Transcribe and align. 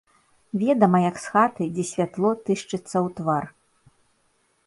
Ведама, 0.61 0.99
як 1.03 1.19
з 1.25 1.33
хаты, 1.33 1.63
дзе 1.75 1.85
святло 1.91 2.31
тышчыцца 2.49 2.81
ў 2.81 3.07
твар. 3.19 3.45